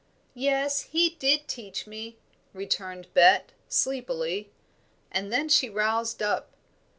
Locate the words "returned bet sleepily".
2.55-4.49